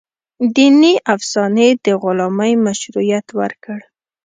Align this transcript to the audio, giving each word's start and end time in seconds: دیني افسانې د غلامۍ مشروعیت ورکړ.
دیني 0.55 0.93
افسانې 1.15 1.69
د 1.85 1.87
غلامۍ 2.01 2.53
مشروعیت 2.65 3.27
ورکړ. 3.39 3.79